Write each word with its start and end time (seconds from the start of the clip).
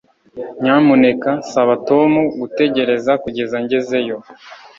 nyamuneka 0.61 1.29
saba 1.51 1.73
tom 1.87 2.11
gutegereza 2.39 3.11
kugeza 3.23 3.55
ngezeyo 3.63 4.17